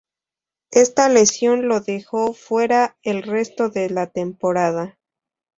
Esta 0.71 1.09
lesión 1.09 1.67
lo 1.67 1.79
dejó 1.79 2.33
fuera 2.33 2.97
el 3.03 3.21
resto 3.21 3.69
de 3.69 3.91
la 3.91 4.07
temporada. 4.07 4.97